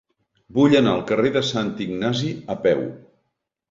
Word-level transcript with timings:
Vull 0.57 0.77
anar 0.79 0.95
al 0.95 1.03
carrer 1.13 1.33
de 1.37 1.45
Sant 1.51 1.71
Ignasi 1.89 2.35
a 2.57 2.61
peu. 2.69 2.87